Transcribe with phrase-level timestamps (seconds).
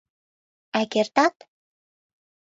[0.77, 1.35] А кертат?